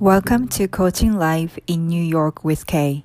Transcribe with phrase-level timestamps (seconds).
[0.00, 3.02] Welcome to Coaching Live in New York with Kay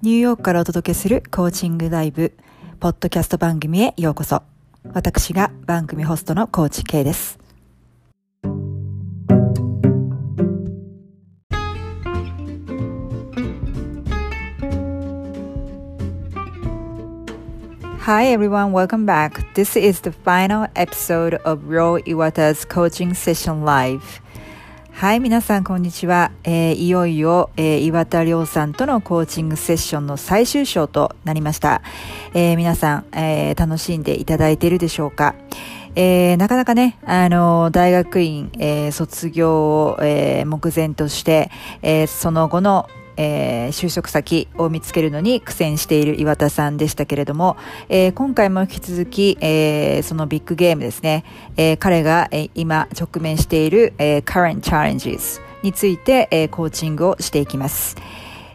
[0.00, 2.32] ニューヨークからお届けするコーチングライブ
[2.80, 4.42] ポッドキャスト番組へようこそ
[4.94, 7.38] 私が番組ホストのコーチ K です
[18.06, 19.42] Hi everyone, welcome back.
[19.54, 24.23] This is the final episode of Ro Iwata's Coaching Session Live.
[24.96, 26.30] はい、皆さんこんにちは。
[26.44, 31.82] えーいよいよ、えー岩田亮さんとのコーチングセッションの最終章となりました。
[32.32, 35.34] えー皆さん、えー楽しんでいただいているでしょうか
[35.96, 41.50] えーなかなかね、あの大学院、えー卒業を、えー目前として、
[41.82, 47.56] えーその後の、えー就職先を見つけるのに苦戦している岩田さんでしたけれども、
[47.88, 51.24] えー今回も引き続き、えーそのビッグゲームですね、
[51.56, 57.96] えー彼が、え今直面している、えー current challenges について、えーコーチングをしていきます。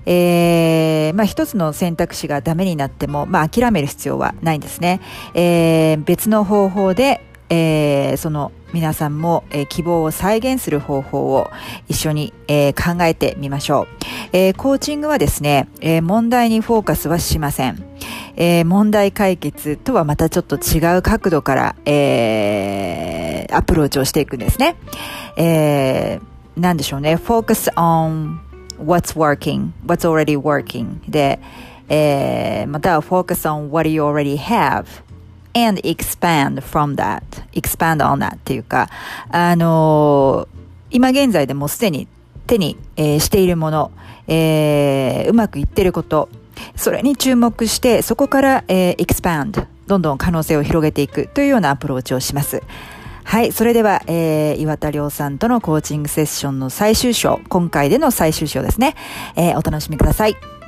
[0.06, 5.02] えーまあ一つの選択肢がダメになっても、まあ諦める必要はないんですね。
[5.34, 11.50] えー別の方法で、えーその皆さんも、えー希望を再現する方法を
[11.88, 13.88] 一緒に、えー考えてみましょう。
[14.34, 17.84] えーコーチングはですね、え問題にフォーカスはしません。
[18.36, 24.76] え問題解決とはまたちょっと違う角度から、えアプローチをしていくんですね。
[25.36, 27.16] えーなんでしょうね。
[27.16, 28.38] focus on
[28.84, 31.40] what's working, what's already working で、
[31.88, 34.86] えまたは focus on what you already have
[35.54, 37.22] and expand from that,
[37.54, 38.90] expand on that っていうか、
[39.30, 40.60] あのー
[40.92, 42.08] 今現在でもすでに
[42.48, 43.92] 手に、えーしているもの、
[44.28, 46.30] えーうまくいってること、
[46.76, 52.62] それに注目して、そこから、えー expand、どんどん可能性を広げていくというようなアプローチをします。
[53.24, 53.52] はい。
[53.52, 58.96] それでは、えー岩田亮さんとのコーチングセッションの最終章、今回での最終章ですね。
[59.36, 60.59] えーお楽しみください。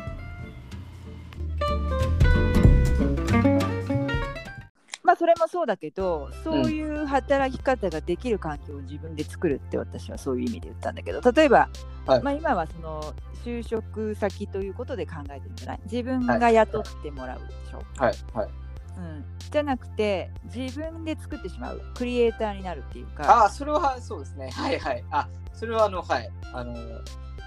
[5.22, 11.70] それもそうだけど、そういう働き方ができる環境を自分で作るって私はそういう意味で言ったんだけど、例えば、
[12.08, 13.14] はいまあ、今はその
[13.46, 18.50] 就職先ということで考えてるんじゃない自分が雇ってもらうでしょ、はいはい。
[18.98, 24.50] うん、じゃなくて自分で作ってしまうクリエイターになるっていうかああ、それはそうですね。
[24.50, 25.04] はいはい。
[25.12, 26.32] あ、それはあの、はい。
[26.52, 26.74] あの、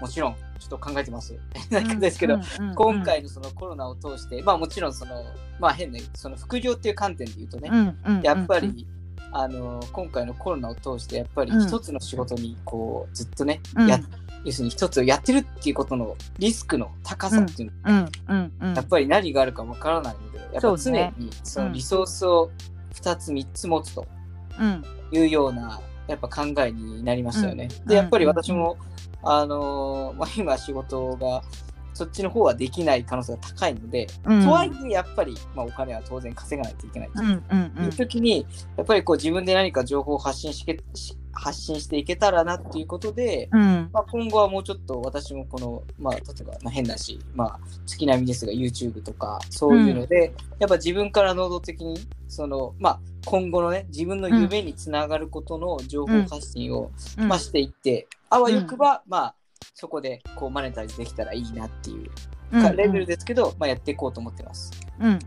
[0.01, 1.33] もちろん、ちょっと考えてます。
[1.69, 2.39] なんですけど、
[2.75, 5.23] 今回のそのコロナを通して、まあもちろんその、
[5.59, 8.87] まあ変な、その副業っていう観点で言うとね、やっぱり、
[9.31, 11.67] あの、今回のコロナを通して、やっぱりうん。
[11.67, 13.87] 一つの仕事に、こう、ずっとね、うん。
[13.87, 13.99] や、
[14.45, 18.73] 要するに一つをやってるっていうことのリスクの高さっていうのうんうんうん。
[18.75, 22.49] やっぱり何があるかわからないので、やっぱ常にそのリソースを
[22.93, 24.07] 2つ3つ持つと
[24.57, 24.85] うん。
[25.11, 27.69] いうようなやっぱ考えになりましたよね。
[27.81, 27.87] うん。
[27.87, 28.77] で、やっぱり私も、
[29.23, 31.41] あのー まあ、今仕事が
[31.93, 34.43] そっちの方はできない可能性が高いので、うん。
[34.43, 37.85] とはいえやっぱり、まあ、お金は当然稼がないといけないとうんうんうん。
[37.85, 38.45] いう時に、
[38.77, 43.89] やっぱりこう自分で何か情報を発信しけし発信していけたらなっていうことで、うん。
[43.91, 57.27] まあ、今後はもうちょっと私もこの、まあ、例えば、まあ、変だし、まあ、月並みですが YouTube とかそういうので、やっぱ自分から能動的にその、まあ、今後のね自分の夢につながることの情報発信を、うん。
[57.27, 59.35] まあ、していって、あわよくば、まあ、
[59.73, 62.07] そこでこうマネタイズできたらいいなってい
[62.51, 64.71] うかレベルですけど、まあ、やっていこうと思ってます。
[64.99, 65.19] うんうん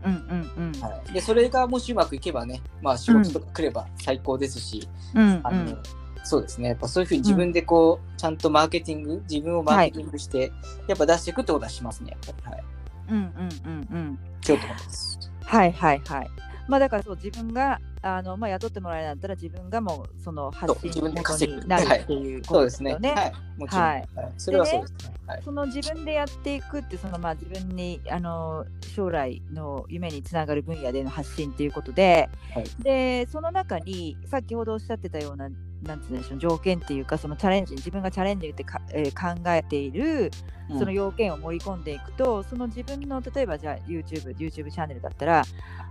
[0.57, 5.77] うんうんはい、でそれがもしうまくいけばね、まあ、仕事とか来れば最高ですし、うんあの
[6.23, 6.69] そうですね。
[6.69, 10.51] やっぱそういうふうに自分でこう、ちゃんとマーケティング、自分をマーケティングして、
[10.87, 12.11] やっぱ出していくってことはしますね。
[12.11, 12.55] やっぱり。
[12.55, 12.63] はい。
[13.09, 13.23] うんうん
[13.65, 15.19] うんうんしようと思います。
[15.43, 16.29] はいはいはい。
[16.67, 22.91] まあだからそう自分があのまあ雇ってもらえなかったら自分がもうその発そう信元になるっていうことそうですね。
[22.91, 23.11] よね。
[23.11, 23.33] はい。
[23.57, 23.81] もちろん。
[23.81, 24.05] ははいい。
[24.37, 25.13] それはそうですね。
[25.27, 25.41] はい。
[25.43, 28.65] その自分でやっていくってそのまあ自分にあの
[28.95, 35.49] 将来の夢につながる分野での発信っていうことで、はいでその中に先ほどおっしゃってたような
[35.83, 40.31] なんつうんでしょう条件っていうかそのチャレンジ自分がチャレンジってか、えー考えている
[40.77, 45.43] その要件を盛り込んでいくと、その自分の例えばじゃあ YouTube YouTube チャンネルだったら、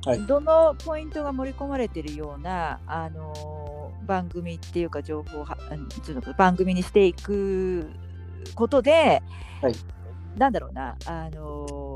[0.04, 0.24] はい。
[0.26, 5.58] どのポイントが盛り込まれているようなあのー番組っていうか情報をは
[6.36, 7.90] 番組にしていく
[8.54, 9.20] ことで、
[9.60, 9.74] はい。
[10.36, 11.87] なんだろうなあのー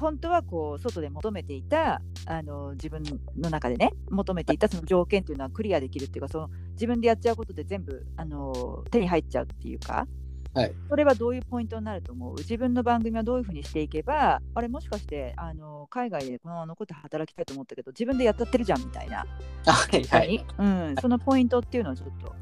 [0.00, 3.02] 本当はこう外で求めていたあの自分
[3.36, 10.06] の中でね求めていたその条件というのはクリアできるっていうかその自分でやっちゃうことで全部あの手に入っちゃうっていうか、
[10.54, 10.72] はい。
[10.88, 12.34] それはどういうポイントになると思う？
[12.36, 19.26] 自分の番組はどういうふうにしていけばあれもしかしてあの海外でこのまま残って働きたいと思ったけど自分でやっちゃってるじゃんみたいな、
[19.66, 20.44] あはいはい。
[20.58, 22.34] うん、そのポイントっていうのをちょっと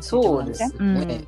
[0.00, 0.72] そうですね。
[0.78, 1.26] うん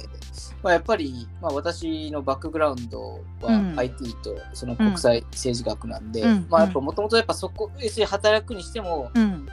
[0.63, 9.49] まあ、やっぱり、まあ、私のバックグラウンドはうん IT とその国際政治学なんで、うんまあやっぱもともとやっぱそこ、要するに働くにしても、うん。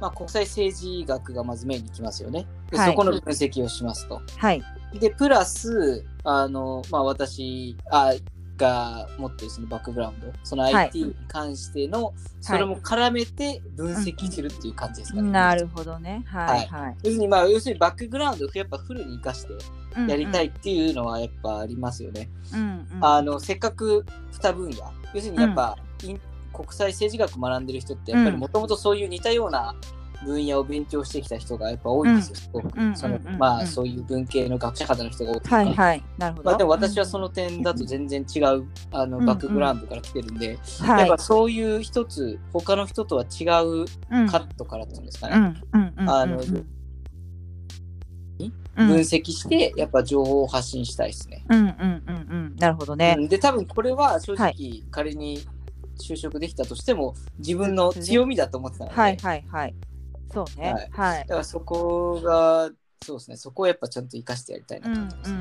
[0.00, 2.46] まあ、国際政治学がまずメインにきますよね。
[2.70, 4.22] ではいそこの分析をしますと。
[4.38, 4.62] はい。
[4.98, 8.14] で、プラス、あの、まあ私あ
[8.60, 15.30] が持ってるそのバックグラウンド、そのはい IT に関しての、それも絡めて分析してるっていう感じですかね。
[15.30, 16.22] なるほどね。
[16.26, 16.96] はいはい。
[17.02, 19.52] 要するに、まあ、要するにバックグラウンドをやっぱフルに活かして
[20.06, 20.48] やりたいい。
[20.48, 22.28] っていうのはやっぱありますよね。
[22.52, 23.04] うんうん。
[23.04, 24.76] あの、せっかく2分野、
[25.14, 26.20] 要するにやっぱ、イン
[26.52, 29.74] 国際政治学学んでる人って、やっぱりもともとそういう似たような
[30.24, 32.78] 分野を勉強してきた人がやっぱ多いんですよ、すごく。
[32.78, 35.56] うんそのまあ、そういう文系の学者方の人が多いとか。
[35.56, 36.02] はいはい。
[36.18, 36.50] なるほど。
[36.50, 41.00] まあ、でも私はその点だと全然違うあのうんバックグラウンドから来てるんで、はい。
[41.00, 45.54] やっぱそういう一つ他の人とは違ううんカットからっていうんですかね、
[46.06, 46.38] あの
[48.86, 51.44] 分析してやっぱ情報を発信したいですね。
[51.48, 51.58] うん。
[51.58, 51.66] うん。
[51.66, 51.74] うん。
[51.76, 52.56] うん。
[52.56, 53.16] なるほどね。
[53.18, 53.22] う。
[53.22, 53.28] ん。
[53.28, 55.42] で多分これは正は直仮に
[56.00, 59.16] 就職できたとしても自分の強みだと思ってたので、はい。
[59.18, 59.44] はい。
[59.48, 59.74] はい。
[60.32, 60.88] そうね。
[60.92, 61.20] はい。
[61.20, 62.70] だからそこが
[63.02, 65.30] そうですねそこをやっぱちゃんと生かしてやりたいなうんと思ってます。
[65.30, 65.34] う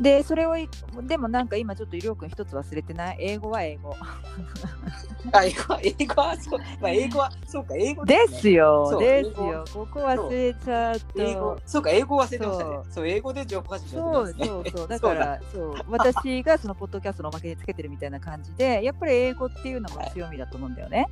[0.00, 0.02] ん。
[0.02, 0.68] で、それをい、
[1.02, 3.16] でもなんか今ちょっと医療君一つ忘れてない？
[3.20, 3.94] 英語は英語。
[5.32, 8.88] あ英語は英語はそう、まあ、英語はそうか英語でねすよ。
[8.90, 9.64] そうですよ。
[9.72, 11.62] ここ忘れちゃう英語と。
[11.66, 14.88] そうか英語忘れてましたねそうそう英語で情報発信しなそういといけないそうですねそう。
[14.88, 15.74] だから、そう。
[15.90, 21.06] 私がそのポッドキャストのおまけにつけてるみたいな感じで、やっぱり英語っていうのも強みだと思うんだよね。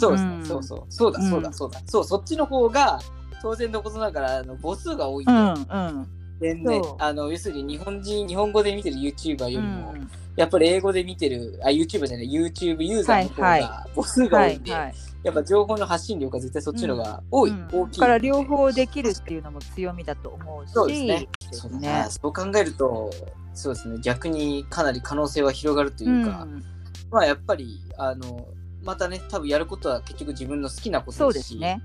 [0.00, 0.46] そうですね、うん。
[0.46, 0.84] そうそう。
[0.88, 3.00] そうだそうだそうだ、そうそっちの方が
[3.42, 6.06] 当然のことながらあの母数が多いんで、うんうん。
[6.40, 14.94] 全然あの要するに日本人日本語で見てる YouTuber よりも、うんやっぱり英語で見てるあ YouTuber じゃない YouTube ユーザーの方はいが母数がはい多いんで、はい。
[15.24, 17.68] やっぱ情報の発信量が絶対そっちの方が多い、うん。
[17.70, 18.00] 大きい。
[18.00, 20.72] だから両方できるっていうのも強みだと思うし。
[20.72, 21.28] そうですね。
[21.50, 21.88] そうだね。
[21.88, 23.10] なそう考えると
[23.52, 23.98] そうですね。
[24.00, 26.64] 逆にかなり可能性は広がるというか、うん。
[27.10, 28.46] まあやっぱりあの
[28.82, 31.80] またね多分やることは結局自分の好きなことそうですすね。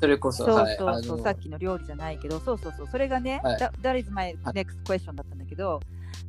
[0.00, 4.54] それこそそうはいそうそう、さっきの料理じゃないけど、そうそうそう、それがね、はい that, that is my はい。
[4.54, 5.80] next question だったんだけど、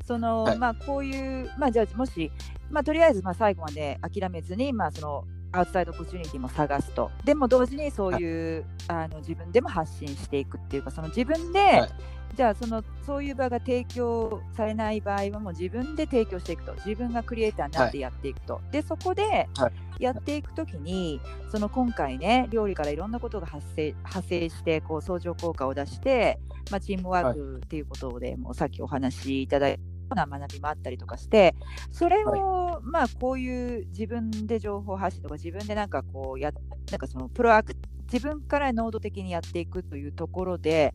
[0.06, 0.57] その、はい。
[0.57, 2.31] まあこういう、まあじゃあもし、
[2.69, 7.12] まあとりあえずまあ最後まで諦めずに、まあその、アウトサイドオポチュニティも探すと。
[7.24, 11.89] でも同時にそういう、あの自分でも発信していくっていうか、その自分で、はい。
[12.33, 16.74] じゃあそのそういう場が提供されない場合はもう自分で提供していくと。
[16.75, 19.71] 自分がクリエイターになってやっていくと、でそこではい。
[20.00, 21.19] やっていくときに、
[21.51, 26.39] その今回ね料理からいろんなことが発生派生してこう相乗効果を出して、
[26.71, 29.80] まあ、チームワークっていうことで、もうさっきお話しいただいた
[30.16, 31.56] な学びもあったりとかして
[31.92, 36.52] それを、まあこういう自分で情報発信とか自分でなんかこうや
[36.92, 37.75] なんかそのプロアク
[38.12, 40.94] 自分から能動的にやっていくというところで、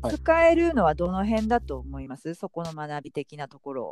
[0.00, 2.34] はい使えるのはどの辺だと思います？
[2.34, 3.90] そこの学び的なところを。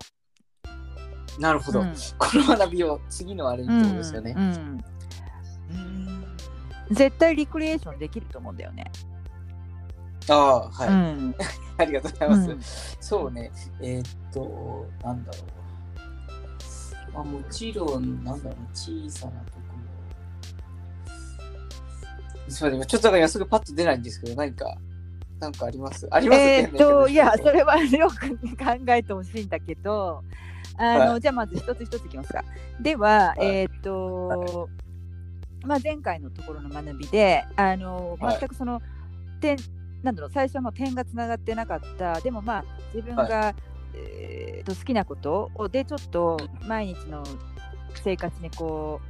[1.38, 4.34] なるほど、うんこの学びを次のあれにってことですよね。
[4.36, 6.36] うんうんうん
[6.90, 8.90] 絶対リクリエーションできると思うんだよね。
[10.28, 11.34] ああはい、うん。
[11.78, 12.50] ありがとうございます。
[12.50, 12.60] うん。
[13.00, 13.50] そうね。
[13.80, 15.38] えーっとなんだろ
[17.10, 19.60] う、まあ、もちろんなんだろう小さなとこ
[21.06, 21.10] ろ。
[22.48, 24.76] すみません今ちょっと今すぐパッと出ないんですけど何か
[25.38, 26.06] 何かあります？
[26.10, 28.36] ありますえーっと いやそれれはよく考
[28.88, 30.22] えてほしいんだけど
[30.76, 32.44] あの、はじゃあまず一つ一ついきますか。
[32.80, 33.46] では、はい。
[33.46, 34.68] えーっと、
[35.62, 38.38] まあ、前回のところの学びであのはい。
[38.40, 38.80] 全くその
[39.40, 39.56] 点
[40.02, 42.20] なんだろう最初はもう点がつながってなかった。
[42.20, 42.64] でもまあ
[42.94, 43.54] 自分が、
[43.94, 47.24] えーっと好きなことをでちょっと毎日の
[48.04, 49.00] 生活にこ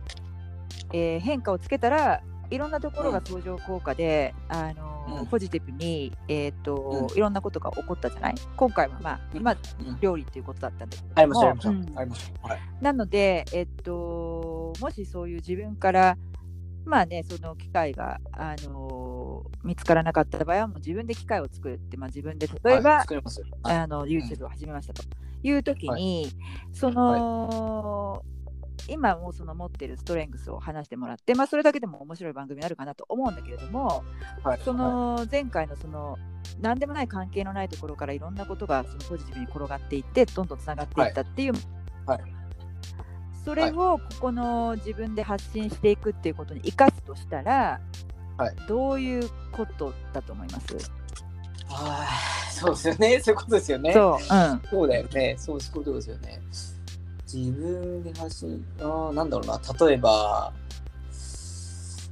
[0.93, 5.27] う、えー変化をつけたらいろんなところが相乗効果で、あのうん。
[5.27, 8.35] ポジティブに、えーっとういろんなことが起こったじゃない？
[8.57, 9.57] 今回はまあ、ま
[10.01, 11.09] 料理っていうことだったんだけど。
[11.09, 12.49] もありましたありましありました。
[12.49, 12.61] はい。
[12.81, 16.17] なので、えっと、もしそういう自分から、
[16.85, 19.00] まあね、その機会が、あの
[19.63, 23.07] 見つからなかった場合は、もう自分で機会を作って、まあ、自分で例えば、はい、
[23.63, 25.03] あの YouTube を始めましたと
[25.43, 26.29] いう時に、
[26.73, 28.23] その、
[28.89, 34.03] 今もうその持ってるストレングスを話してもらって、まあ、それだけでも面白い番組になるかなと思うんだけれども、
[34.43, 34.61] はい。
[34.65, 36.17] その前回のその
[36.61, 41.53] 何でもない関係のないところからいろんなことがそのポジティブに転がっていってどんどんつながっていったっていう、
[42.07, 42.21] はい。
[43.45, 48.10] それをここの自分で発信していくっていうことに生かすとしたら、はい
[48.67, 50.91] どういうことだと思います、
[51.69, 53.21] あーそうですよね。
[53.25, 53.93] そういうことですよね。
[53.93, 54.63] そう、うん。
[54.71, 55.37] そうだよね。
[55.39, 56.43] そういうことですよね。
[57.33, 60.53] 自分で発信、あーなんだろうな、例えば、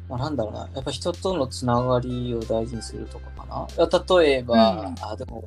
[0.09, 3.67] まあ、なんだろうな、やっぱ人とのつながりを大事にするとかかな。
[4.19, 4.95] 例えば、うん。
[5.03, 5.45] あ、でも、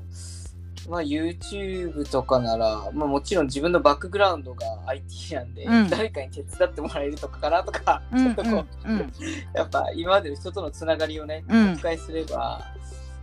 [0.89, 5.89] まあ YouTube とかなら、まあもちろん自分のバックグラウンドが IT なんで、うん。
[5.89, 8.49] 誰かに手伝ってもらえるとかかなとか、うんちょっとこ
[8.85, 8.99] う、うん。
[8.99, 9.13] う ん
[9.53, 11.75] やっぱ今までの人とのつながりをね、うん。
[11.75, 12.61] 復活すれば、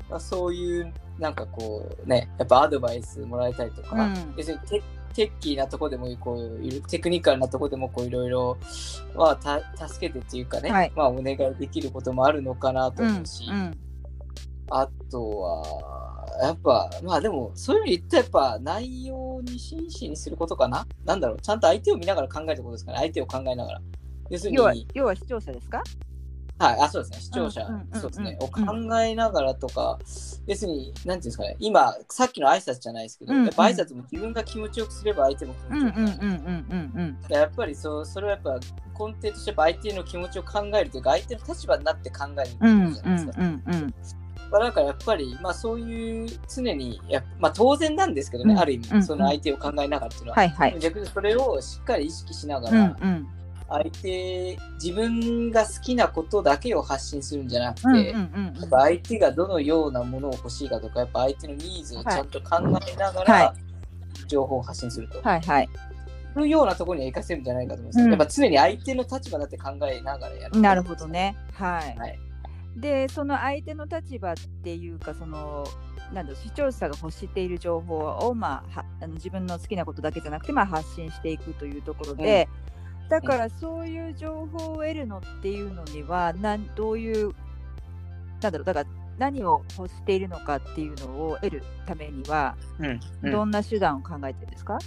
[0.08, 4.34] まあ、そういうなんかこうね、やっぱアドバイスもらえたりとか、うん。
[4.36, 4.82] 別にテ
[5.14, 8.56] テッキーなとこでもこうテクニカルなとこでもこういろいろ、
[9.16, 10.92] まあ、た助けてっていうかね、はい。
[10.94, 13.78] まあ、お願いできることもあるのかなとうん思うし、うん
[14.70, 20.87] あとは、やっぱ、まあでも、そういう意味で言ったら、やっぱ内容に真摯にすることかな？
[21.04, 23.80] なんだろう、ちゃんと相手を見ながら考えることですかね、相手を考えながら。
[24.30, 25.82] 要するに、要ははい、要は視聴者ですか？
[26.60, 28.46] あ、そうですね、視聴者、そうですね、うん。
[28.46, 28.48] を
[28.88, 29.98] 考えながらとか、
[30.46, 33.46] 別に、なんていうんですかね、今、さっきの挨拶じゃないですけど、うんうん。
[33.46, 36.18] やっぱ挨拶も自分が気持ちよくすれば相手も気持ちよくなる。
[36.20, 42.96] うんうんやっぱりそう、それはやっぱ根底としてやっぱ相手の気持ちを考えるというか、相手の立場になって考えるじゃないで
[44.02, 44.20] すか。
[44.50, 48.61] まあ、だからやっぱり、まあ、そういう常にやまあ、当然なんですけどね、うん。
[48.61, 49.02] ある意味、うん。
[49.02, 50.78] その相手を考えながらっていうのは、はいはい。
[50.81, 53.28] 逆にそれをしっかり意識しながうんうら、ん。
[53.69, 58.64] 相手、自分が好きなことだけを発信するんじゃなくて、うんうんやうん。
[58.64, 63.55] っぱ相手がどのようなものを欲しいかとか、やっぱ相手のニーズをちゃんと考えながはら、
[64.26, 65.21] 情報を発信すると。
[65.23, 65.69] はいはい。
[66.37, 68.05] いうようなところには活かせるんじゃないかと思います。
[68.05, 68.11] うん。
[68.11, 70.61] やっぱ常に相手の立場になって考えながらやる。
[70.61, 71.09] なるほど。
[71.09, 71.37] ね。
[71.52, 71.99] はい。
[71.99, 72.19] はい。
[72.80, 75.66] でその相手の立場っていうかその
[76.12, 82.49] なんだろう視聴者が欲している情報を、まあ、はあの自分の好きなことだけじゃなくて、まあ、発信していくというところで、
[83.11, 87.35] だからそういう情報を得るのっていうのにはなんどういう
[88.40, 88.87] なんだろうだから
[89.18, 93.00] 何を欲しているのかっていうのを得るためには、うん。
[93.23, 94.78] うんどんな手段を考えてるんですか、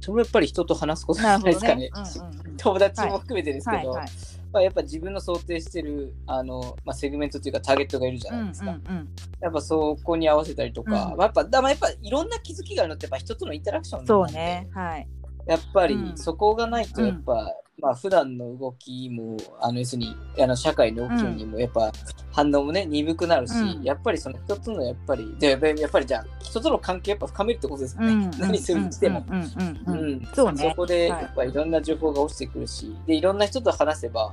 [0.00, 1.76] それはやっぱり人と話すことじゃないですかね。。
[1.76, 4.08] ねうんうんうん 友達も含めてですけど、はいはい
[4.54, 8.70] まあ、やっぱ自分の想定してるあの、まあ、セグメントというかターゲットがいるじゃうんないですか。
[8.70, 9.08] うんうん
[9.40, 11.16] やっぱそこに合わせたりとか、うん。
[11.18, 14.08] まあ、やっぱだまあやっぱいろんな気づきがあるのってやっぱ人とのインタラクションなんで。
[14.08, 14.70] そうね。
[14.72, 15.08] はい。
[15.46, 16.16] やっぱりうん。
[16.16, 21.92] そこがないとやっぱ、まあ普段の動きもあの要するにあの社会の動きにもやっぱ
[22.32, 23.82] 反応もね鈍くなるし、うん。
[23.82, 28.30] やっぱりその人とのやっぱりでやっぱりやっぱりじゃあ人との関係やっぱ深めるってことですよね、うん。
[28.38, 29.24] 何するにしても。
[29.28, 30.28] うん。
[30.34, 30.68] そうね。
[30.70, 31.22] そこではい。
[31.22, 34.32] やっぱりいろんな情報が落ちてくるし、でいろんな人と話せば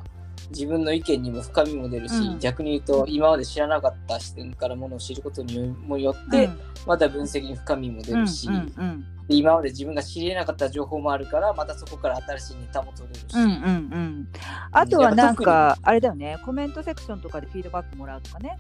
[0.50, 2.40] 自分の意見にも深みも出るし、うん。
[2.40, 6.60] 逆に言うと今まで知らなかった視点からものを知ることにもよって、うん。
[6.88, 14.28] また分析に深みも出るし、うん今まで自分が知り得なかった情報もあるからまたそこから新しいネタも取れるし、うんうんうん。
[14.74, 16.38] あとはなんかあれだよね。
[16.44, 18.58] コメントセクションとかでフィードバックもらうとかね。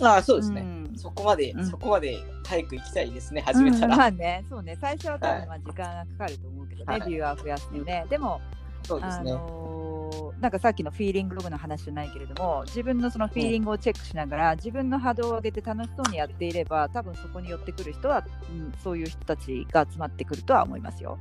[0.00, 0.96] ああそうですね、うん。
[0.96, 1.66] そこまで、うん。
[1.66, 4.78] そこまで早く行きたいですね始めたら、うんまあねそうね。
[4.80, 7.10] 最初は多はい分まあ時間がかかると思うけどね、はい。
[7.10, 8.06] ビューアー増やすにね。
[8.08, 8.40] でも
[8.84, 9.87] あそうですね、のー
[10.40, 21.18] なんかさっきのフィーリングログの話じゃないけれども自分のそのフィーリングをチェックしながら、自分の波動を上げて楽しそうにやっていれば多分そこに寄ってくる人は、うん、そういう人たちが集まってくるとは思いますよ。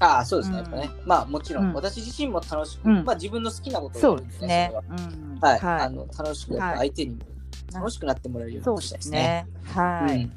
[0.00, 4.72] ああそうですね、うんやっぱねまあもちろん、うん私自身も楽しく、うんまあ自分の好きなことをそうやるんですね。
[4.72, 7.20] うんはい、はいあの楽しく相手にも
[7.72, 9.18] 楽しくなってもらえるようそうにしたいでですすね。
[9.18, 9.46] ね。
[9.72, 10.32] はい、うん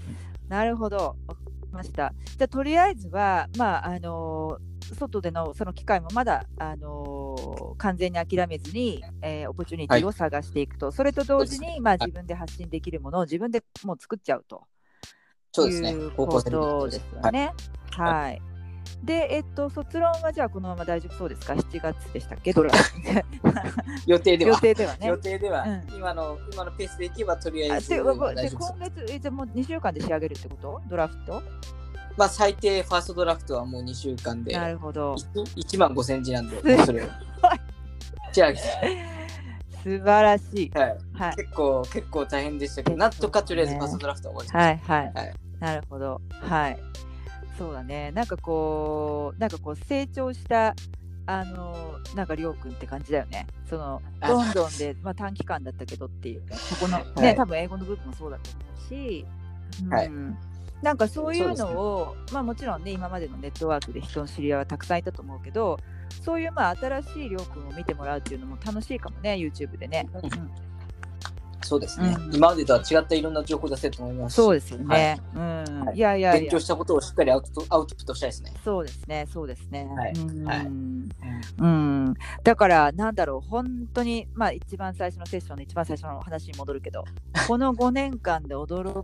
[0.47, 0.97] なるほど。
[1.27, 2.13] わかりました。
[2.25, 7.16] じゃあとりあえずはまああのー外でのその機会もまだあのー
[7.77, 14.63] 完全に諦めずに、えーオポチュニティを探していくと、それと同時にまあ自分で発信できるものを自分でもう作っちゃうと。
[15.51, 15.91] そうですね。
[15.91, 16.11] いう。
[16.11, 16.41] こと
[16.89, 17.51] ですよね。
[17.91, 18.41] はい。
[19.03, 22.53] で、えっと、卒論はじゃあこのまま大丈夫そうですか ?7 月でしたっけ？
[24.05, 24.51] 予定では。
[24.51, 25.07] 予定ではね。
[25.07, 25.17] 予。
[25.17, 25.95] 定では、うん。
[25.95, 28.15] 今の今のペースでいけばとりあえずあで今
[28.79, 30.81] 月えじゃあもう2週間で仕上げるってこと？
[30.89, 31.41] ドラフト？
[32.17, 35.15] まあ最低ファーストドラフトはもう2週間でなるほど。
[35.15, 37.07] 1万5千字なんで、それを。
[38.31, 38.61] 仕上げて
[39.83, 40.71] 素晴らしい。
[40.73, 41.35] はい、はい。
[41.37, 44.93] 結構結構大変でしたけど、なんとかとりあえずファーストドラフトは終わりました。
[44.93, 45.13] はいはい。
[45.25, 46.21] はいなるほど。
[46.29, 46.77] はい。
[47.57, 48.11] そうだね。
[48.11, 50.75] なんかこう、なんかこう成長した、
[51.25, 53.47] あの、なんかりょうくんって感じだよね。
[53.67, 59.25] その、あロンドンで、まあ短期間だったけどっていうね、そこの、 はいね、多分英語の部分もそうだと思うし、
[59.83, 60.11] うんはい
[60.81, 65.77] なんかそういうのを、まあもちろんね、今までのネットワークで人の知り合いはたくさんいたと思うけど、
[66.23, 70.07] そういうまあ新しいりょうくんを見てもらうっていうのも楽しいかもね、YouTube でね。
[70.13, 70.25] うん。
[70.25, 70.76] うん
[71.67, 75.19] そうですね、うん今までとは違ったいろんな情報出せると思いますしそうですよね。
[75.33, 75.41] うん。
[75.41, 76.59] はいいやいやいや勉強。
[76.59, 78.53] したことをしっかりアウトアウトプットしたいですね。
[78.63, 79.87] そうですね、そうですね。
[79.95, 80.67] はいうんはい
[81.59, 87.03] うん、だから、なんだろう、本当に、まあ、一番最初のセッションの一番最初の話に戻るけど、
[87.47, 89.03] この5年間で驚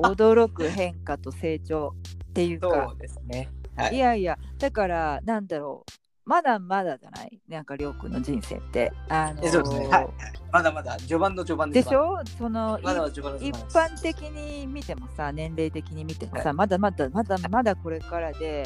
[0.00, 1.94] 驚く変化と成長
[2.30, 3.48] っていうかそ、うですね。
[3.76, 3.98] はいい。
[3.98, 5.92] やいや、だから、なんだろう、
[6.28, 7.40] まだまだじゃない？
[7.48, 8.92] なんかりょうくんの人生って。
[9.08, 9.86] あのーえそうですね。
[9.88, 10.04] はい。
[10.04, 10.12] はい
[10.50, 12.18] まだまだ序盤の序盤でしょ？
[12.38, 13.20] その、まだ一。
[13.20, 18.64] 般的に見てもさ年齢的に見てもさ、はまだまだまだまだこれからで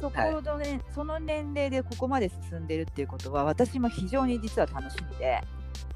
[0.00, 5.40] そこの、ねその年齢でここまで進んでるっていうことは私も非常に実は楽しみで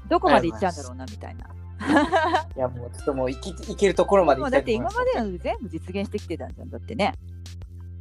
[0.07, 1.47] どこまで行っちゃうんだろうなみたいな。
[2.55, 5.01] いや、もうちょっともう生き生きるところまで行きもうだってたいと思いま。
[5.01, 7.13] 今ますでの全部実現してきてたんじゃんだってね。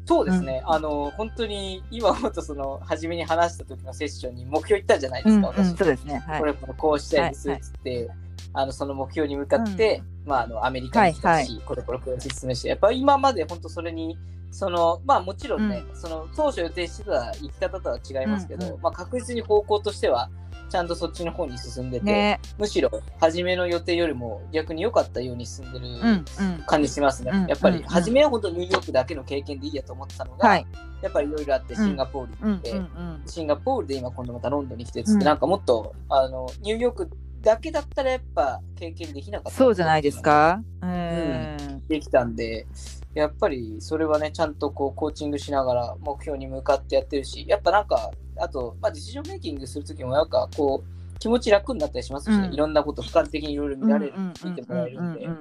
[0.07, 0.63] そうですね。
[0.67, 5.77] あの、本当に今もっとその、初めに話した時のセッションに目標言ったじゃないですか、うんうん、私。
[5.77, 6.23] そうですね。
[6.27, 6.47] はいこ。
[6.47, 8.11] れこれこうしたいですっつって、
[8.55, 14.17] あのその目標に向かって、まあ、あのアメリカに来たし、はいこれこれこれ説明してやっぱり今まで本当それに
[14.51, 20.31] そのまあもちろんね、その当初予定してた生き方とは違いますけど、うんうんまあ、確実に方向としては
[20.75, 22.41] ちゃんとそっちの方に進んでて、ね。
[22.59, 22.91] むしろ
[23.21, 26.25] 初めの予定よりも逆に良かったように進んでるうんうん。
[26.67, 30.67] 感じしますね、うんやっぱりうん初めは本当ニューヨークだけの経験でいいやと思ってたのが、はい。
[31.01, 33.23] やっぱりいろいろあってシンガポールにうん行って、うんうん。
[33.25, 40.61] シンガポールで今今度またロンドンに来てつって、うんなんかもっとあのニューヨークだけだったらやっぱ経験できなかったそうじゃないですか。
[40.83, 41.83] うん。
[41.87, 42.67] できたんで
[43.15, 52.55] やっぱりそれはねちゃんとこうコーチングしながら目標に向かってやってるしやっぱなんかあと、まあ、ディシジョンメイキングするときもなんかこう気持ち楽になったりしますしね、うん。
[52.55, 54.13] いろんなこと俯瞰的にいろいろ見られる、
[54.45, 55.35] 見てもらえるんで、やっ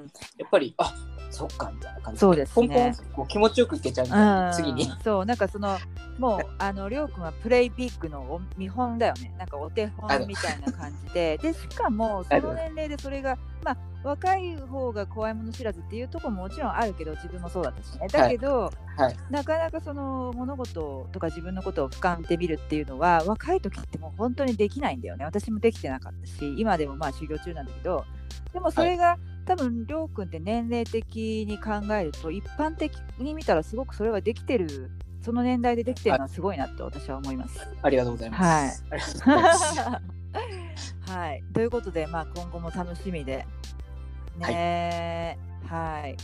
[0.50, 0.94] ぱりあ
[1.30, 2.68] そっかみたいな感じそうですね。
[2.68, 4.54] ポンポンこう気持ちよくいけちゃうみたいな、うん。
[4.54, 4.90] 次に。
[5.04, 5.78] そうなんかその
[6.20, 9.34] もうあのりょうくんはプレイビッグのお見本だよね。
[9.38, 11.38] なんかお手本みたいな感じで。
[11.40, 28.06] でしかも その年齢でそれがまあ若い方が怖いもの知らずっていうところももちろんあるけど自分もそうだったしねだけど、はいなかなかその物事とか自分のことを俯瞰で見るっていうのは若い時ってもう本当にできないんだよね私もできてなかったし今でもまあ修行中なんだけど
[28.54, 34.92] でもそれが、多分りょうくんって年齢的に考えると一般的に見たらすごくそれはできてる
[35.22, 37.68] その年代でできてるのはすごいなって私は思います。
[37.82, 38.84] ありがとうございます。
[38.92, 40.96] ありがとうございます。
[41.12, 43.46] はい、ということで、まあ、今後も楽しみで。
[44.38, 45.38] ね
[45.68, 46.18] はい、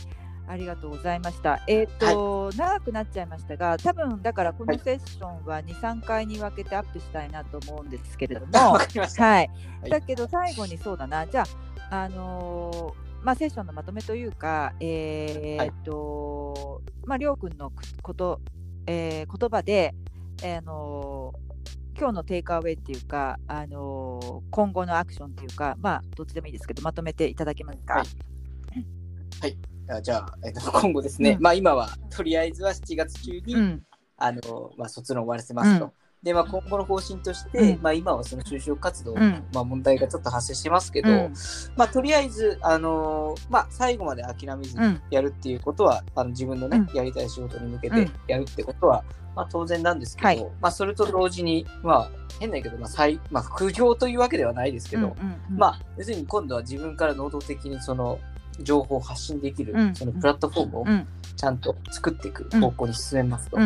[0.46, 1.62] ありがとうございました。
[1.66, 8.52] えっ、と、長くなっちゃいましたが、多分だからこのセッションは2、3回に分けてアップしたいなと思うんですけれども。
[8.74, 9.50] はい、はい。
[9.90, 11.44] だけど最後にそうだな、じゃ
[11.90, 18.40] あ、あのーまあ、セッションのまとめというか、えーっと、まあ、りょうくんのこと、
[18.86, 19.94] えー言葉で、
[20.42, 21.49] えーあのー
[21.98, 27.94] 今日のテイクアウェイっていうか、あのー今後のアクションっていうか、まあ、どっちでもいいですけど、まとめていただけますか？
[27.94, 29.56] はい。
[29.88, 31.42] あじゃあ、えっと、今後ですね、うん。
[31.42, 33.82] まあ今はとりあえずは7月中に、うん、
[34.16, 35.92] あのまあ、卒論終わらせますと。
[36.22, 37.82] うんで、まあ、今後の方針として、うん。
[37.82, 39.42] まあ、今はその就職活動、うん。
[39.54, 41.32] まあ、問題がちょっと発生してますけど、うん。
[41.76, 45.02] まあ、とりあえず、あのまあ、最後まで諦めずにうん。
[45.10, 46.96] やるっていうことは、あの自分のね、うん。
[46.96, 48.12] やりたい仕事に向けてうん。
[48.26, 49.02] やるってことは、
[49.34, 50.46] まあ、当然なんですけど、はい。
[50.60, 58.18] まあ、それと同時に、まあ、変だけど、まあ再まあ、副業というわけではないですけど、うんまあ、要するに今度は自分から能動的にその
[58.60, 59.94] 情報を発信できる、うん。
[59.94, 61.06] そのプラットフォームをうん。
[61.34, 63.56] ちゃんと作っていく方向に進めますと。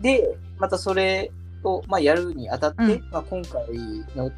[0.00, 1.30] で、またそれ
[1.64, 3.10] を、まあ、やるにあたって、うん。
[3.10, 3.62] まあ、今回
[4.16, 4.30] の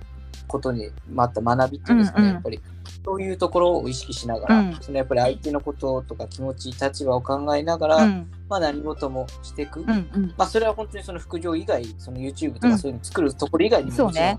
[0.46, 2.34] ことにまた学びっていうんですかね、うんうん。
[2.34, 2.60] やっぱり。
[3.04, 4.78] そういうところを意識しながら、うん。
[4.80, 8.30] そのやっぱり相手のこととか気持ち、立場を考えながら、うん。
[8.48, 9.80] まあ、何事もしていく。
[9.80, 10.34] うんうん。
[10.38, 12.72] まあ、それは本当にその副業以外、その YouTube とうん。
[12.72, 14.36] かそういうの作るところ以外にももちろんね。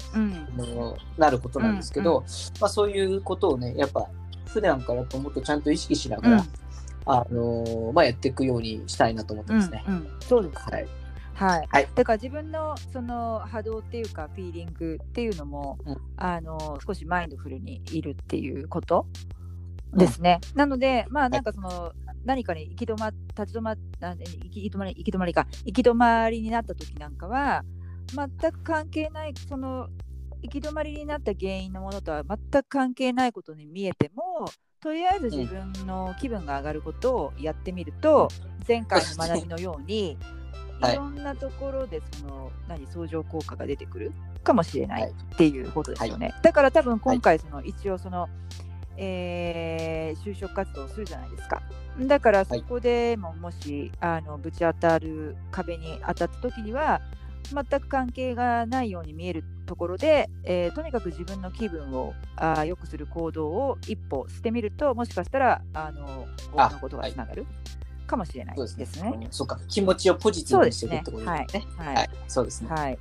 [1.17, 2.23] なることなんですけど、
[2.59, 4.07] まあ、そういうことをね、やっぱ
[4.47, 6.43] 普段からやっぱもっとちゃんと意識しながら、うん。
[7.07, 9.83] あのまあ、やっていくようにしたいなと思ってますね。
[9.87, 10.07] うんうん。
[10.21, 10.69] そうです。
[10.71, 10.87] はい。
[11.35, 11.87] はい、はい。
[11.93, 15.97] だから自分のその波動っていうかフィーリングっていうのも、うん。
[16.17, 19.05] あの少しマインドフルにいるっていうこと
[19.93, 20.39] ですね。
[20.55, 21.91] なのでまあなんかその、
[22.23, 27.63] 何かに行き止ま立ち止まあ行き止まり行き止まりか行き止まりになった時なんかは
[28.13, 29.89] 全く関係ないその
[30.41, 34.47] 行き止まりになった原因のものとは全く関係ないことに見えても
[34.85, 38.27] とりあえず自分の気分が上がることをやってみると、
[38.67, 40.34] 前回の学びのように、は
[40.89, 40.93] い。
[40.93, 44.11] いろんなところでその何相乗効果が出てくる
[44.43, 45.11] かもしれないはい。
[45.11, 46.33] っていうことですよね。
[46.41, 48.27] だから多分今回その、一応その、
[48.97, 51.61] えー就職活動をするじゃないですか。
[51.99, 57.01] だからそこでももし、あのぶち当たる壁に当たった時には
[57.53, 67.45] 全く関係がないように見えるところで、えーとにかく自分の気分をあー良くする行動を一歩してみるともしかしたらあの多くのことがつながる
[68.05, 69.27] かもしれないですね。
[69.31, 71.65] そうか、気持ちをポジティブにしていくってことですね。
[71.77, 72.69] ははいい、そうですね。
[72.69, 72.99] はい。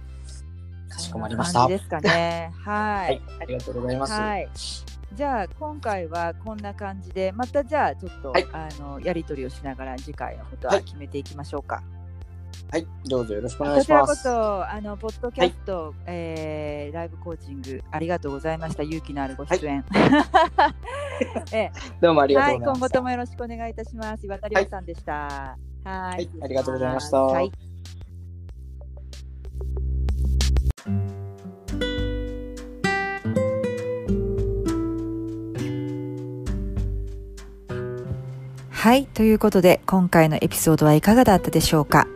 [0.89, 1.67] かしこまりました。
[1.67, 2.53] ですかね。
[2.65, 2.73] は
[3.05, 4.13] はいい。、ありがとうございます。
[4.13, 4.49] はい。
[5.15, 11.83] じゃあ今回はこんな感じでまたじゃあちょっと、はいあのやり取りをしながら次回のことははい決めていきましょうか。
[12.75, 14.23] はい、どうぞよろしくお願いこちらこします。
[14.25, 18.83] そ、あの、ポッドキャスト、えーライブコーチング、ありがとうございました。
[18.83, 19.85] 勇気のあるご出演。
[21.55, 22.81] えどうもありがとうございます。
[22.81, 24.27] 今後ともよろしくお願いいたします。
[24.27, 25.13] 岩田亮さんでした。
[25.15, 25.85] はい。
[25.85, 27.53] はいありがとうございましたはい。
[38.73, 39.07] はい。
[39.07, 42.09] ということで、今回のエピソードはいかがだったでしょうか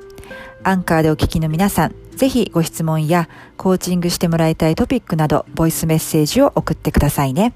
[0.69, 7.55] アンカーでお聞きの皆さん、ぜひご質問やコーチングしてもらいたいトピックなど、ボイスメッセージを送ってくださいね。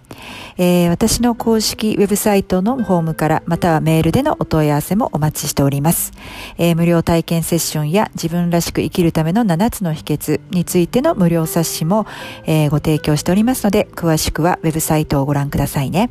[0.57, 6.13] えー私の公式ウェブサイトのホームから、またはメールでのお問い合わせもお待ちしております。
[6.57, 12.07] えー無料体験セッションや自分らしく生きるための7つの秘訣についての無料冊子も、
[12.47, 16.11] えーご提供しておりますので、詳しくはウェブサイトをご覧くださいね。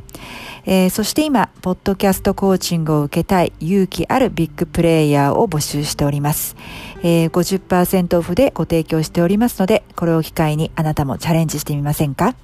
[0.66, 6.54] えーそして今、ポッドキャストコーチングを受けたい勇気あるビッグプレイヤーを募集しております。
[7.02, 12.34] えー50%オフでご提供しておりますので、これを機会にあなたもチャレンジしてみませんか、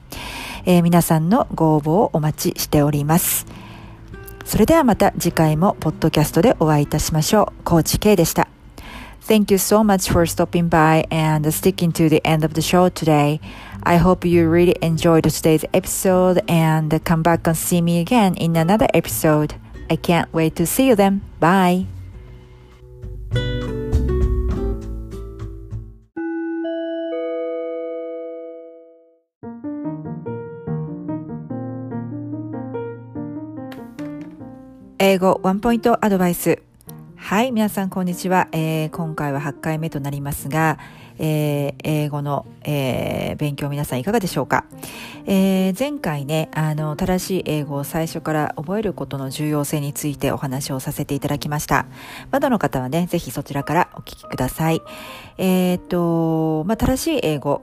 [0.66, 3.46] えー皆さんのご応募をお待ちしております。
[4.44, 7.64] それではまた次回もポッドキャストでお会いいたしましょう。
[7.64, 8.48] コーチ K でした。
[9.28, 13.40] Thank you so much for stopping by and sticking to the end of the show today.
[13.82, 18.56] I hope you really enjoyed today's episode and come back and see me again in
[18.56, 19.54] another episode.
[19.90, 21.20] I can't wait to see you then.
[21.40, 21.97] Bye.
[35.08, 36.60] 英語ワンポイントアドバイス。
[37.16, 38.48] はい、皆さんこんにちは。
[38.52, 40.78] えー今回は8回目となりますが、
[41.18, 44.66] えー英語の、えー勉強皆さんいかがでしょうか、
[45.24, 51.86] え前回ね、あの、正しい英語を最初から覚えることの重要性についてお話をさせていただきました。
[52.30, 54.82] まだの方はね、ぜひそちらからお聞きください。
[55.38, 57.62] えっと、まあ、正しい英語、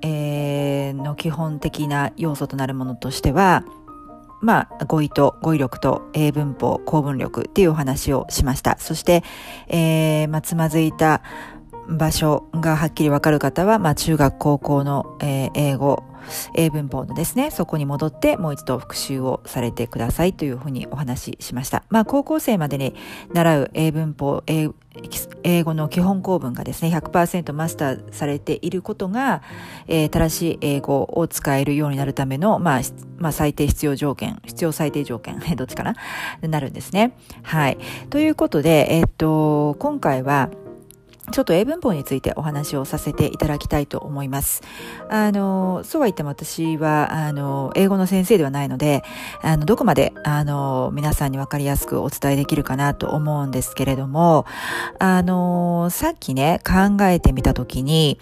[0.00, 3.62] えの基本的な要素となるものとしては、
[4.40, 8.78] まあ、語彙と語彙力と英文法、公文力っていうお話をしました。
[8.78, 9.24] そして、
[9.68, 11.22] えーまあ、つまずいた
[11.88, 16.04] 場所がはっきりわかる方は、まあ、中学、高校の、えー英語、
[16.54, 21.84] 英文法のですね、そこに戻ってもう一度復習をされてくださいというふうにお話ししました。
[21.88, 22.94] まあ、高校生までに
[23.32, 24.68] 習う英文法、英
[25.44, 29.42] 英語の基本構文がですね、100%マスターされていることが、
[29.86, 32.80] えー正しい英語を使えるようになるための、まあ、
[33.16, 35.94] まあ、最低必要条件、必要最低条件、 どっちかな？
[36.42, 37.12] なるんですね。
[37.42, 37.78] はい。
[38.10, 40.50] ということで、えーっと、今回は、
[41.30, 44.62] ちょっと英文法についてお話をさせていただきたいと思います。
[45.10, 49.02] あの、そうは言っても私は、あの、英語の先生ではないので、
[49.42, 54.46] あの、どこまで、あの、皆さんにわかりやすくお伝えできるかなと思うんですけれども、
[54.98, 58.18] あの、さっきね、考えてみたときに、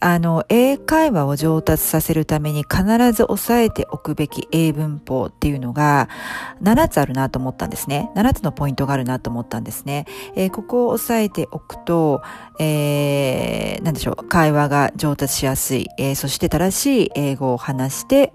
[0.00, 6.08] あの、英会話を上達させるために必ず押さえておくべき英文法っていうのが、
[6.62, 8.10] 7つあるなと思ったんですね。
[8.14, 10.06] 7つのポイントがあるなと思ったんですね。
[10.36, 12.22] えーここを押さえておくと、
[12.62, 18.34] えー、なんでしょう、会話が上達しやすい、えーそして正しい英語を話して、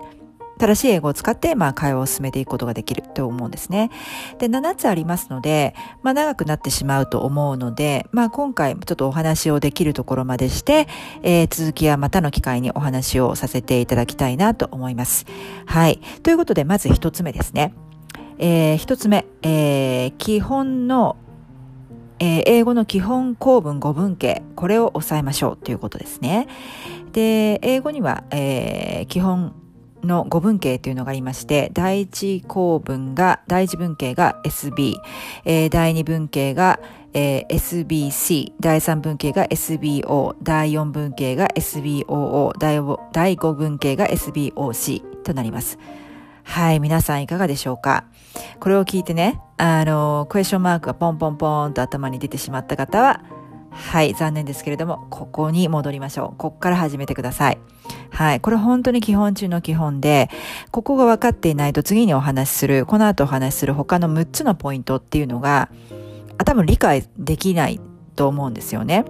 [0.57, 3.91] 正しい英語を使って、まあ、会話を進めていくことができると思うんですね。
[4.39, 10.87] で、7つありますので、まあ、長くなってしまうと思うので、まあ、今回ちょっとお話をできるところまでして、
[11.21, 15.25] えー続きはまたの機会にお話をさせていただきたいなと思います。
[15.67, 15.99] はい。
[16.23, 17.73] ということで、まず一つ目ですね。
[18.39, 21.17] えー一つ目、えー基本の、
[22.19, 26.47] えー英語の基本構文語文形、これを押さえましょうということですね。
[27.11, 29.53] で、英語には、えー基本
[30.03, 34.95] の語文形というのがありまして、第一構文が、第一文形が SB、
[35.45, 36.79] えー第二文形が、
[37.13, 42.53] えー SBC、第三文形が SBO、第四文形が SBOO、
[43.11, 45.77] 第五文形が SBOC となります。
[46.45, 48.05] はい、皆さんいかがでしょうか？
[48.61, 53.21] これを聞いてね、あの、クエスチョンマークがポンポンポンと頭に出てしまった方は、
[53.71, 56.37] はい、残念ですけれども、ここに戻りましょう。
[56.37, 57.57] ここから始めてください。
[58.09, 60.29] はい、これ本当に基本中の基本で、
[60.71, 65.69] ここが分かっていないと次にお話しする、この後お話しする他の6つのポイントっていうのが、
[66.45, 67.81] 多分理解できない
[68.15, 69.03] と思うんですよね。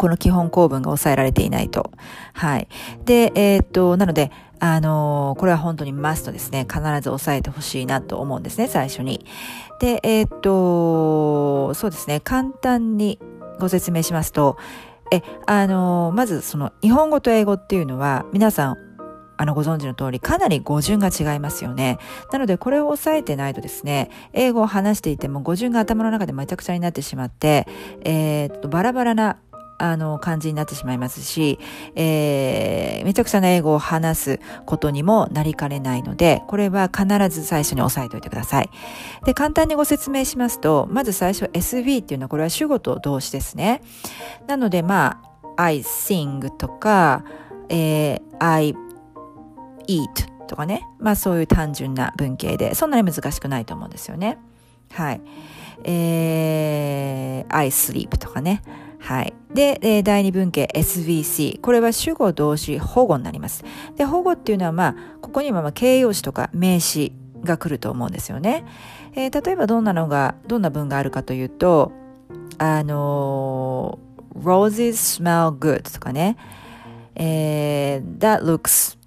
[0.00, 1.90] この基本構文が抑えられていないと。
[2.32, 2.68] はい。
[3.04, 6.66] で、えーっと、なので、あのーこれは本当にマストですね。
[6.66, 9.26] 必ず押さえてほしいなと思うんですね、最初に。
[9.78, 12.20] で、えーっと、そうですね。
[12.20, 13.18] 簡単に
[13.58, 14.56] ご説明しますと、
[15.12, 18.76] え、あのーまずその日本語と英語っていうのは皆さん、
[19.36, 21.98] あのご存知の通りかなり語順が違いますよね。
[22.32, 27.66] なのでこれを押さえてないとですね、英語を話していても語順が頭の中でめちゃくちゃになってしまって、
[28.02, 29.36] えー、っと、バラバラな
[29.80, 31.58] あの、感じになってしまいますし、
[31.94, 38.70] えー、めちゃくちゃな英語を話すことにもなりかねないので、これは必ず最初に押さえておいてください。
[39.24, 43.80] で、簡単にご説明しますと、まず最初 SV っていうのはこれは主語と動詞ですね。
[44.46, 45.22] なので、ま
[45.56, 47.24] あ、I sing とか、
[47.70, 48.74] えー、I
[49.88, 50.86] eat とかね。
[50.98, 54.38] まあそういう単純な文型で、そんなに難しくないと思うんですよね。
[54.92, 55.22] はい。
[55.84, 58.62] えー、I sleep とかね。
[59.00, 59.34] はい。
[59.52, 61.60] で、え第二文型 SVC。
[61.60, 63.64] これは主語動詞保護になります。
[63.96, 68.64] で、保護っていうのはまあ、ここにはまあ形容詞とか名詞が来ると思うんですよね。
[69.14, 71.92] えー、例えばどんなのが、どんな文があるかというと、
[72.58, 73.98] あの
[74.34, 76.36] roses smell good とかね、
[77.14, 78.98] えー、that looks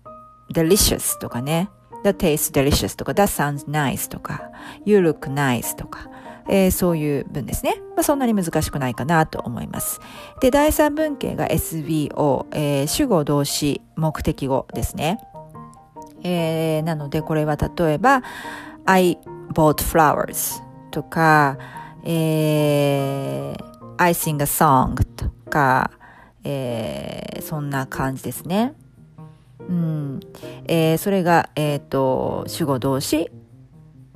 [0.52, 1.70] delicious とかね、
[2.04, 4.52] that tastes delicious とか、that sounds nice とか、
[4.86, 6.10] you look nice とか、
[6.48, 7.82] えー、そういう文ですね。
[7.96, 10.00] まあ、そんなに難しくないかなと思います。
[10.42, 15.20] で、第三文型が SVO、えー、主語動詞目的語ですね。
[16.24, 18.24] えー、なのでこれは例えば
[18.86, 19.18] I
[19.54, 21.58] bought flowers とか、
[22.04, 23.64] えー、
[23.98, 25.92] I sing a song とか、
[26.44, 28.74] えー、そんな感じですね。
[29.60, 30.20] うん。
[30.66, 33.32] えー、それが、えっ、ー、と、主語動詞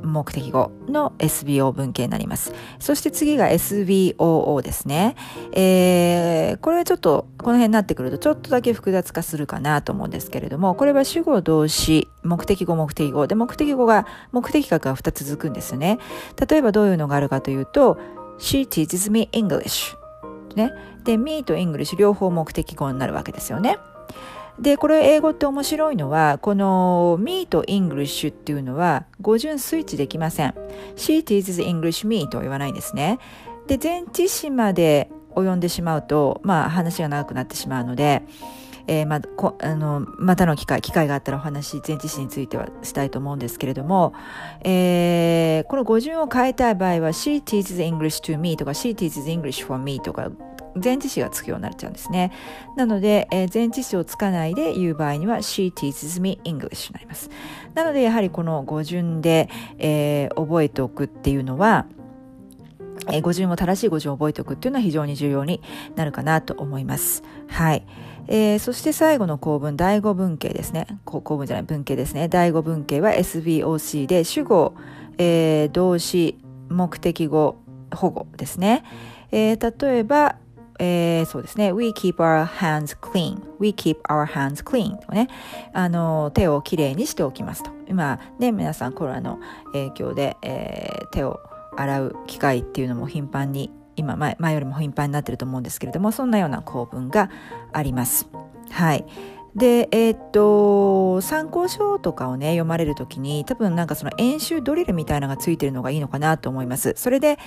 [0.02, 2.54] 目的語の SBO 文型になります。
[2.80, 5.16] そして次が SBOO ですね。
[5.54, 16.00] えー、これはちょっと、この辺になってくるとちょっとだけ複雑化するかなと思うんですけれども、これは主語動詞、目的語目的語で、目的語が、目的格が2つ続くんですね。
[16.48, 17.98] 例えばどういうのがあるかというと、
[18.40, 19.96] She teaches me English。
[20.56, 20.72] ね。
[21.04, 23.78] で、me と English 両方目的語になるわけですよね。
[24.60, 30.54] で、これ英語って面白いのは、この me と English っていうのは語順スイッチできません。
[30.96, 33.20] She teaches English me と言わないんですね。
[33.68, 38.24] で、前置詞まで及んでしまうと、まあ話が長くなってしまうので、
[38.88, 44.14] えー、まこあのまたの機会機会があったらお話前置詞についてはしたいと思うんですけれども、
[44.64, 50.32] えー、この語順を変えたい場合は She teaches English to me とか She teaches English for me とか
[50.76, 52.32] 前置詞がつくようになっちゃうんですね。
[52.76, 57.30] なので、えー、前置詞をつかないで言う場合には She teaches me English になります。
[57.74, 61.86] なので、やはりこの語順で、えー、覚えておくっていうのは、
[63.10, 65.62] えー、語順を正しい語順を覚えておくっていうのは非常に重要に
[65.96, 67.24] なるかなと思います。
[67.48, 67.86] はい。
[68.28, 70.86] えー、そして最後の構文、第五文型ですね。
[71.06, 72.28] 構文じゃない、文型ですね。
[72.28, 74.74] 第五文型は SVOC で主語、
[75.18, 76.38] えー、動詞、
[76.70, 77.58] 目的語、
[77.96, 78.84] 保護ですね。
[79.32, 80.36] えー、例えば、
[80.80, 81.74] えー、そうですね。
[81.74, 84.98] We keep our hands clean.We keep our hands clean.
[85.06, 85.28] とね。
[85.74, 87.72] あの、手をきれいにしておきますと。
[87.88, 89.40] 今ね、皆さんコロナの
[89.74, 91.40] 影響で、えー、手を
[91.76, 97.30] 洗う機会っていうのも頻繁に、今前、前よりも頻繁になってると思うんですけれども、そんなような構文が
[97.74, 98.28] あります。
[98.70, 99.06] はい。
[99.58, 106.94] で、えー、っと、参考書とかをね、読まれる時に、多分なんかその演習ドリルみたいなのがついてるのがいいのかなと思います。
[106.96, 107.40] それで、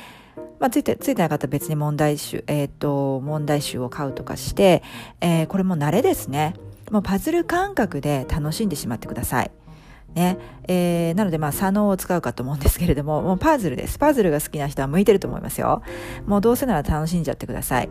[0.59, 4.83] まあ、ついて、ついてなかったら別に問題集、えっ、と、問題集を買うとかして、
[5.21, 6.55] えー、これも慣れですね。
[6.91, 9.51] もうパズル感覚で楽しんでしまってください。
[10.15, 10.39] ね。
[10.69, 13.99] えー、なので、まあ、左脳を使うかと思うんですけれども、もうパズルです。
[13.99, 15.83] パズルが好きな人は向いてると思いますよ。
[16.27, 17.91] もうどうせなら楽しんじゃってください。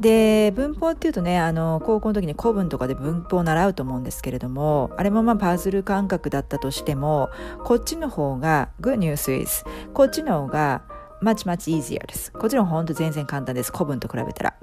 [0.00, 7.30] で、文法っていうとね、あの、高校の時に古文とかで文法を習うと思うんですけれども、あれもまあパズル感覚だったとしても、
[7.64, 10.82] こっちの方が、good news is、こっちの方が、
[11.22, 12.32] much much easier です。
[12.32, 13.72] こっちらほんと全然簡単です。
[13.72, 14.54] 古文と比べたら。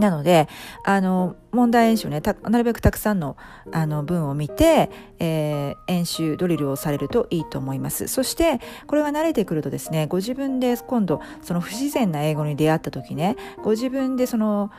[0.00, 0.48] なので、
[0.84, 3.36] あの、問題演習ね、なるべくたくさんの
[3.72, 8.08] あの文を見て、えー、演習、ドリルをされるといいと思います。
[8.08, 14.70] そして、これが慣れてくるとですね、ご自分で今度、その不自然な英語に出会った時ね、ご自分でその、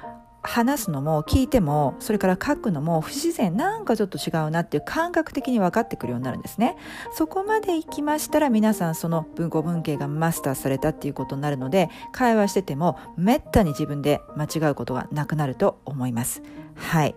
[0.43, 6.77] 話すのも聞いてもそれから書くのも不自然なんかちょっと違うなっていう感覚的に分かってくるようになるんですね。
[7.13, 16.41] そこまで行きましたら皆さんその文庫文系がマスターされたっていうことになるので会話しててもめったに自分で間違うことがなくなると思います。
[16.75, 17.15] はい。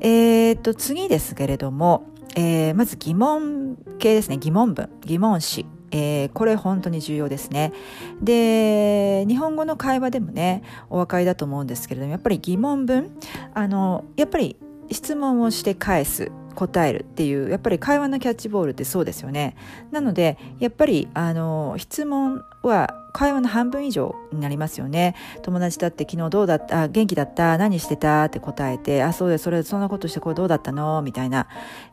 [0.00, 4.38] えー、っと次ですけれども、えー、まず疑問系ですね。
[4.38, 4.90] 疑問文。
[5.02, 5.66] 疑問詞。
[5.96, 7.72] えー、これ本当に重要ですね。
[8.20, 13.16] で、日本語の会話でもね、お分かりだと思うんですけれども、やっぱり疑問文、
[13.54, 14.56] あの、やっぱり
[14.90, 16.32] 質問をして返す。
[16.54, 19.56] 答えるっていうやっぱり会話のキャッチボールってそうですよね
[19.90, 25.14] なのでやっぱりあの質問は会話の半分以上になりますよね。
[25.42, 26.82] 友達だって昨日どうだった？
[26.82, 27.56] あ元気だった？
[27.56, 28.24] 何してた？
[28.24, 31.00] って答えて、あ、そうです、それ、そんなことしてこれどうだったの？
[31.00, 31.46] みたいな。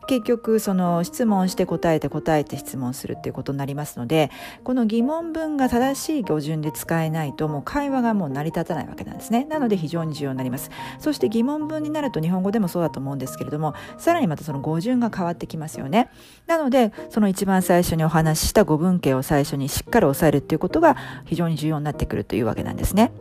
[0.08, 4.32] 結局、その質問して答えて答えて質問するっていうことになりますので、
[4.64, 9.46] この疑問文が正しい語順で使えないと、もう会話がもう成り立たないわけなんですね。
[9.46, 10.72] なので非常に重要になります。
[10.98, 16.10] そして疑問文になると日本語でもそうだと思うんですけれども、さらにまたその語順が変わってきますよね。
[16.48, 23.12] なので、その一番最初にお話しした語文形を最初にしっかり押さえるっていうことが非常に重要になってくるというわけなんですね。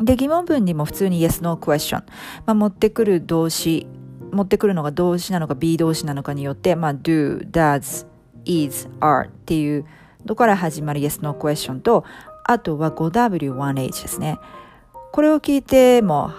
[0.00, 2.02] で、疑問文にも普通に yes, no question、
[2.46, 3.86] まあ、持ってくる動詞、
[4.30, 8.06] 持ってくるのが動詞なのか B 動詞なのかによって、まあ、do, does,
[8.44, 9.84] is, are っていう
[10.24, 12.04] どこから始まる yes, no question と、
[12.44, 14.38] あとは 5W1H ですね。
[15.12, 16.30] これを聞いても、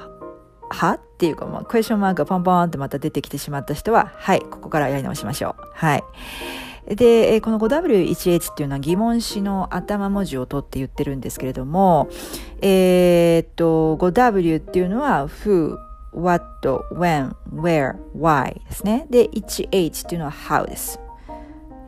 [0.69, 0.93] は？
[0.93, 5.63] っていうか、まあ、クエスチョンマークがポンポンってまた出てきてしまった人は、はい、ここからやり直しましょう。
[5.73, 6.03] はい。
[6.89, 12.09] で、この 5W1H っていうのは疑問詞の頭文字を取って言ってるんですけれども、
[12.61, 15.77] えー、っと、5W っていうのは who,
[16.13, 16.45] what,
[16.91, 19.05] when, where, why ですね。
[19.09, 20.99] で、1H っていうのは how です。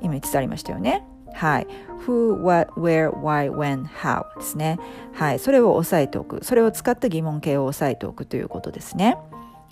[0.02, 1.04] 今伝わりましたよね。
[1.34, 1.68] はい。
[2.06, 4.80] who, what, where, why, when, how ですね。
[5.14, 5.40] はい。
[5.40, 6.44] それを押さえておく。
[6.44, 9.18] それを使った疑問形を押さえておくということですね。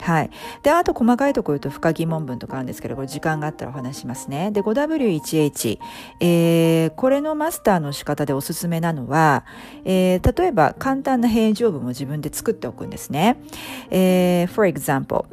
[0.02, 0.30] はい。
[0.64, 4.52] で、あと細かいところ言うと不可疑問文とかあるんですけど、これ時間があったらお話しますね。
[4.52, 5.80] で、5W1H。
[6.20, 9.46] えー、これのマスターの仕方でおすすめなのは、
[9.84, 13.38] えー、例えば簡単な平常文を自分で作っておくんですね。
[13.90, 15.26] えー、for example,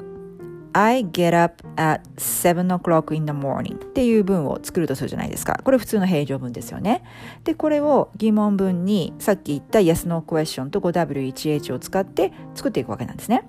[0.73, 5.59] I get up at 7 o'clock in the morning っていう文を作るとするじゃないですか。
[5.65, 7.03] これ普通の平常文ですよね。
[7.45, 13.45] で、これを疑問文にさっき言った yes no question と 5W1H を使って作っていくわけなんですね。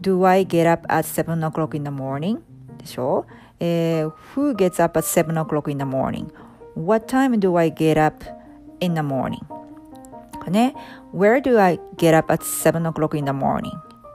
[0.00, 2.38] Do I get up at 7 o'clock in the morning?
[2.78, 3.26] でしょ、
[3.60, 6.30] えー、Who gets up at 7 o'clock in the morning?
[6.76, 8.24] What time do I get up
[8.80, 9.40] in the morning?
[10.50, 10.74] ね。
[11.12, 13.72] Where do I get up at 7 o'clock in the morning?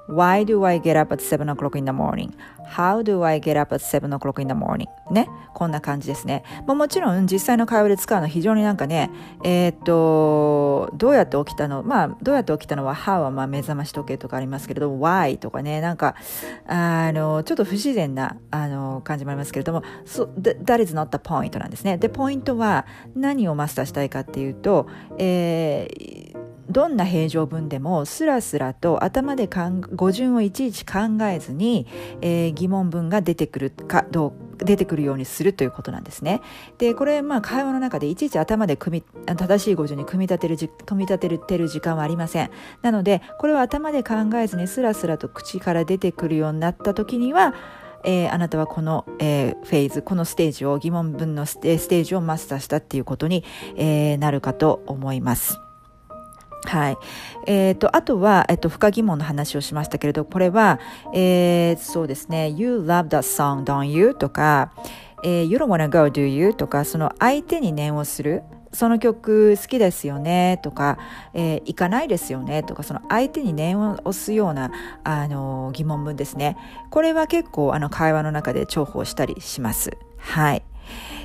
[0.08, 2.32] Why do I get up at 7 o'clock in the morning?
[2.68, 4.86] How do I get up at 7 o'clock in the morning?
[5.10, 5.28] ね。
[5.54, 6.42] こんな感じですね。
[6.66, 9.10] まあ、もちろん実際の会話で使うのは非常になんかね、
[9.44, 11.82] えー、っと、どうやって起きたの？
[11.82, 16.14] まあ、どうやって起きたのは How はまあ目覚まし時計とかありますけれども、Why とかね、なんか、
[16.66, 21.98] あの、ちょっと不自然な、あの、感じもありますけれども、so, that is not the point なんですね。
[21.98, 24.86] で、ポイントは何をマスターしたいかっていうと、
[25.18, 26.35] えー、
[26.68, 31.86] どんな平常文でもスラスラと頭で語順をいちいち考えずに、
[32.20, 36.40] えー、疑問文が出てくるかどう出てくるようにするということなんですね。
[36.78, 42.50] で、これ、まあ、会話の中でいちいち頭で組み、正しい語順に組み立てる、組み立てるてる時間はありません。
[42.82, 47.54] なので、これは頭で考えずにスラスラと口から出てくるようになった時には、
[48.04, 53.44] えー、あなたはこの、えー、フェーズ、このステージを、疑問文のステージをマスターしたっていうことに、
[53.76, 55.65] えー、なるかと思います。
[56.66, 56.98] はい。
[57.46, 60.80] えっ、ー、と、あとは、えっ、ー、と、不可疑問の話をしましたけれど、これは、
[61.14, 64.14] えー、そうですね、You love that song, don't you?
[64.14, 64.72] とか、
[65.24, 66.54] えー、You don't wanna go, do you?
[66.54, 68.42] とか、その相手に念をする。
[68.72, 70.98] その曲好きですよねとか、
[71.32, 74.70] えー、行かないですよねとか、その相手に念を押すような、
[75.02, 76.58] あの疑問文ですね。
[76.90, 79.96] これは結構、あの、会話の中で重宝したりします。
[80.18, 80.62] はい。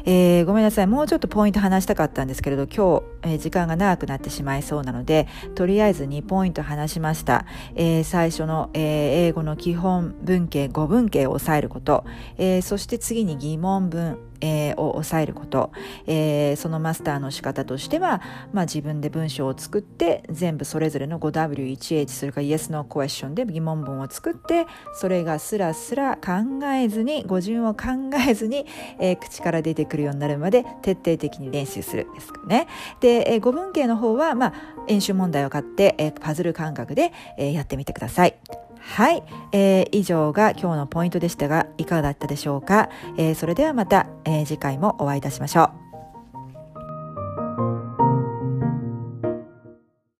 [0.05, 0.87] えー、ごめんなさい。
[0.87, 7.45] もうちょっとポイント話したかったんですけれど、今日、えー、時間が長くなってしまいそうなので、とりあえず2ポイント話しました。
[7.75, 12.05] えー、最初の、え英語の基本文型、語文型を抑えること、
[12.37, 15.71] えそして次に疑問文、えー、を抑えること、
[16.07, 18.21] えー、そのマスターの仕方としては、
[18.53, 27.85] まあ、自分で文章を作って全部それぞれの 5W1H それから Yes No Question で疑問文を作ってそれがスラスラ考えずに語順を考
[28.27, 28.65] えずに、
[28.99, 32.67] えー、口から出てくるようになるまで徹底的に練習するですかね。
[32.99, 34.53] で、えー、語文系の方は、まあ、
[34.87, 38.35] 演習問題を買って、えー、パズル感覚で、えー、やってみてください。
[38.81, 45.80] はい、えー、以上が今日のポイントでしたがいかがだったでしょうか、えー、それではまた、えー、次回もお会いいたしましょう。